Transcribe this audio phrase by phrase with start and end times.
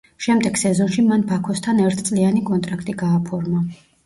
[0.25, 3.65] შემდეგ სეზონში მან ბაქოსთან ერთწლიანი კონტრაქტი გააფორმა.